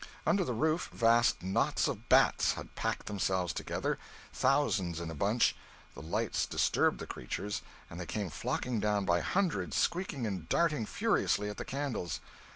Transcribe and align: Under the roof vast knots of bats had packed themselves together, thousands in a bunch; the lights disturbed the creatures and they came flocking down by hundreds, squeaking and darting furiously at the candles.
Under 0.25 0.43
the 0.43 0.55
roof 0.55 0.89
vast 0.91 1.43
knots 1.43 1.87
of 1.87 2.09
bats 2.09 2.53
had 2.53 2.73
packed 2.73 3.05
themselves 3.05 3.53
together, 3.53 3.99
thousands 4.33 4.99
in 4.99 5.11
a 5.11 5.13
bunch; 5.13 5.55
the 5.93 6.01
lights 6.01 6.47
disturbed 6.47 6.97
the 6.97 7.05
creatures 7.05 7.61
and 7.87 7.99
they 7.99 8.07
came 8.07 8.31
flocking 8.31 8.79
down 8.79 9.05
by 9.05 9.19
hundreds, 9.19 9.77
squeaking 9.77 10.25
and 10.25 10.49
darting 10.49 10.87
furiously 10.87 11.51
at 11.51 11.57
the 11.57 11.65
candles. 11.65 12.19